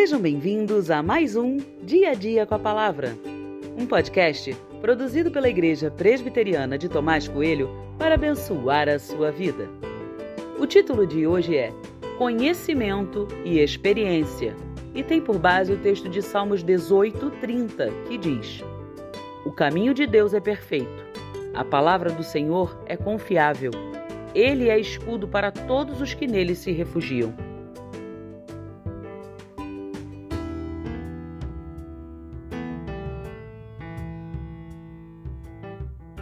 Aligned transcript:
Sejam 0.00 0.18
bem-vindos 0.18 0.90
a 0.90 1.02
mais 1.02 1.36
um 1.36 1.58
Dia 1.82 2.12
a 2.12 2.14
Dia 2.14 2.46
com 2.46 2.54
a 2.54 2.58
Palavra, 2.58 3.14
um 3.78 3.84
podcast 3.84 4.56
produzido 4.80 5.30
pela 5.30 5.46
Igreja 5.46 5.90
Presbiteriana 5.90 6.78
de 6.78 6.88
Tomás 6.88 7.28
Coelho 7.28 7.68
para 7.98 8.14
abençoar 8.14 8.88
a 8.88 8.98
sua 8.98 9.30
vida. 9.30 9.68
O 10.58 10.66
título 10.66 11.06
de 11.06 11.26
hoje 11.26 11.54
é 11.54 11.70
Conhecimento 12.16 13.28
e 13.44 13.58
Experiência 13.58 14.56
e 14.94 15.02
tem 15.02 15.20
por 15.20 15.38
base 15.38 15.74
o 15.74 15.78
texto 15.78 16.08
de 16.08 16.22
Salmos 16.22 16.62
18, 16.62 17.32
30, 17.32 17.90
que 18.08 18.16
diz: 18.16 18.64
O 19.44 19.52
caminho 19.52 19.92
de 19.92 20.06
Deus 20.06 20.32
é 20.32 20.40
perfeito, 20.40 21.04
a 21.52 21.62
palavra 21.62 22.10
do 22.10 22.22
Senhor 22.22 22.74
é 22.86 22.96
confiável, 22.96 23.72
ele 24.34 24.70
é 24.70 24.80
escudo 24.80 25.28
para 25.28 25.52
todos 25.52 26.00
os 26.00 26.14
que 26.14 26.26
nele 26.26 26.54
se 26.54 26.72
refugiam. 26.72 27.49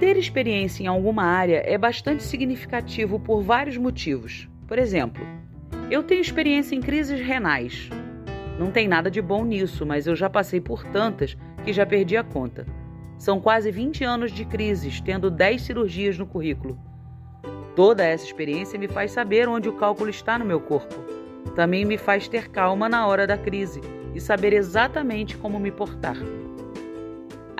Ter 0.00 0.16
experiência 0.16 0.82
em 0.82 0.86
alguma 0.86 1.24
área 1.24 1.62
é 1.66 1.76
bastante 1.76 2.22
significativo 2.22 3.20
por 3.20 3.42
vários 3.42 3.76
motivos. 3.76 4.48
Por 4.66 4.78
exemplo, 4.78 5.22
eu 5.90 6.02
tenho 6.02 6.22
experiência 6.22 6.74
em 6.74 6.80
crises 6.80 7.20
renais. 7.20 7.90
Não 8.58 8.70
tem 8.70 8.88
nada 8.88 9.10
de 9.10 9.20
bom 9.20 9.44
nisso, 9.44 9.84
mas 9.84 10.06
eu 10.06 10.16
já 10.16 10.30
passei 10.30 10.58
por 10.58 10.84
tantas 10.84 11.36
que 11.62 11.70
já 11.70 11.84
perdi 11.84 12.16
a 12.16 12.24
conta. 12.24 12.64
São 13.18 13.42
quase 13.42 13.70
20 13.70 14.02
anos 14.02 14.32
de 14.32 14.46
crises, 14.46 15.02
tendo 15.02 15.30
10 15.30 15.60
cirurgias 15.60 16.16
no 16.16 16.26
currículo. 16.26 16.78
Toda 17.76 18.02
essa 18.02 18.24
experiência 18.24 18.78
me 18.78 18.88
faz 18.88 19.10
saber 19.10 19.50
onde 19.50 19.68
o 19.68 19.74
cálculo 19.74 20.08
está 20.08 20.38
no 20.38 20.46
meu 20.46 20.60
corpo. 20.60 20.94
Também 21.54 21.84
me 21.84 21.98
faz 21.98 22.26
ter 22.26 22.48
calma 22.48 22.88
na 22.88 23.06
hora 23.06 23.26
da 23.26 23.36
crise 23.36 23.82
e 24.14 24.20
saber 24.20 24.54
exatamente 24.54 25.36
como 25.36 25.60
me 25.60 25.70
portar. 25.70 26.16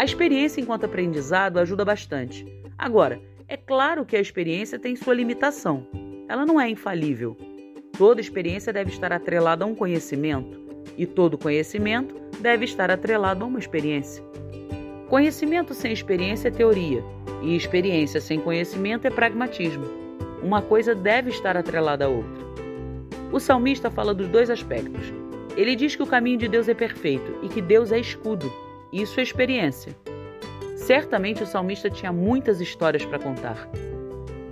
A 0.01 0.05
experiência 0.05 0.63
enquanto 0.63 0.85
aprendizado 0.85 1.59
ajuda 1.59 1.85
bastante. 1.85 2.47
Agora, 2.79 3.21
é 3.47 3.55
claro 3.55 4.07
que 4.07 4.17
a 4.17 4.21
experiência 4.21 4.79
tem 4.79 4.97
sua 4.97 5.13
limitação. 5.13 5.87
Ela 6.27 6.47
não 6.47 6.59
é 6.59 6.71
infalível. 6.71 7.37
Toda 7.99 8.19
experiência 8.19 8.73
deve 8.73 8.89
estar 8.89 9.13
atrelada 9.13 9.63
a 9.63 9.69
um 9.69 9.75
conhecimento, 9.75 10.59
e 10.97 11.05
todo 11.05 11.37
conhecimento 11.37 12.15
deve 12.41 12.65
estar 12.65 12.91
atrelado 12.91 13.45
a 13.45 13.47
uma 13.47 13.59
experiência. 13.59 14.25
Conhecimento 15.11 15.75
sem 15.75 15.93
experiência 15.93 16.49
é 16.49 16.51
teoria, 16.51 17.05
e 17.43 17.55
experiência 17.55 18.23
sem 18.23 18.41
conhecimento 18.41 19.07
é 19.07 19.11
pragmatismo. 19.11 19.85
Uma 20.43 20.63
coisa 20.63 20.95
deve 20.95 21.29
estar 21.29 21.59
atrelada 21.59 22.07
à 22.07 22.09
outra. 22.09 22.43
O 23.31 23.39
salmista 23.39 23.91
fala 23.91 24.15
dos 24.15 24.29
dois 24.29 24.49
aspectos. 24.49 25.13
Ele 25.59 25.77
diz 25.77 25.95
que 25.95 26.03
o 26.03 26.07
caminho 26.07 26.39
de 26.39 26.49
Deus 26.49 26.71
é 26.71 26.75
perfeito 26.75 27.39
e 27.43 27.51
que 27.51 27.61
Deus 27.61 27.93
é 27.93 27.99
escudo 27.99 28.51
isso 28.93 29.21
é 29.21 29.23
experiência. 29.23 29.97
Certamente 30.77 31.43
o 31.43 31.47
salmista 31.47 31.89
tinha 31.89 32.13
muitas 32.13 32.61
histórias 32.61 33.05
para 33.05 33.19
contar. 33.19 33.69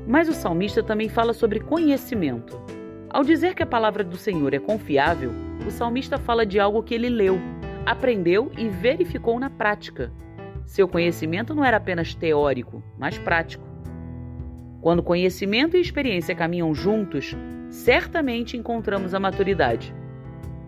Mas 0.06 0.28
o 0.28 0.32
salmista 0.32 0.82
também 0.82 1.08
fala 1.08 1.32
sobre 1.32 1.60
conhecimento. 1.60 2.60
Ao 3.10 3.24
dizer 3.24 3.54
que 3.54 3.62
a 3.62 3.66
palavra 3.66 4.04
do 4.04 4.16
Senhor 4.16 4.54
é 4.54 4.58
confiável, 4.58 5.32
o 5.66 5.70
salmista 5.70 6.18
fala 6.18 6.46
de 6.46 6.60
algo 6.60 6.82
que 6.82 6.94
ele 6.94 7.08
leu, 7.08 7.40
aprendeu 7.84 8.52
e 8.56 8.68
verificou 8.68 9.40
na 9.40 9.50
prática. 9.50 10.12
Seu 10.64 10.86
conhecimento 10.86 11.54
não 11.54 11.64
era 11.64 11.78
apenas 11.78 12.14
teórico, 12.14 12.82
mas 12.98 13.18
prático. 13.18 13.66
Quando 14.80 15.02
conhecimento 15.02 15.76
e 15.76 15.80
experiência 15.80 16.34
caminham 16.34 16.74
juntos, 16.74 17.34
certamente 17.70 18.56
encontramos 18.56 19.14
a 19.14 19.20
maturidade. 19.20 19.94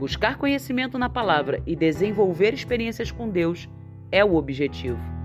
Buscar 0.00 0.38
conhecimento 0.38 0.96
na 0.96 1.10
palavra 1.10 1.62
e 1.66 1.76
desenvolver 1.76 2.54
experiências 2.54 3.12
com 3.12 3.28
Deus 3.28 3.68
é 4.10 4.24
o 4.24 4.34
objetivo. 4.34 5.19